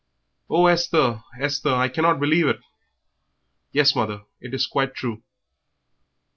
[0.49, 2.57] "Oh, Esther, Esther, I cannot believe it!"
[3.71, 5.21] "Yes, mother, it is quite true."